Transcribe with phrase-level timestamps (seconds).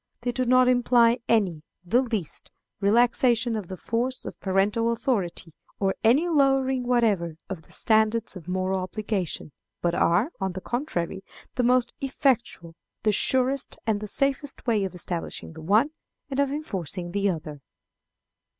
[0.21, 5.93] They do not imply any, the least, relaxation of the force of parental authority, or
[6.03, 11.61] any lowering whatever of the standards of moral obligation, but are, on the contrary, the
[11.61, 15.91] most effectual, the surest and the safest way of establishing the one
[16.31, 17.61] and of enforcing the other.